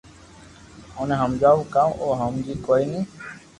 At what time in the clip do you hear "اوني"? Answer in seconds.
0.97-1.15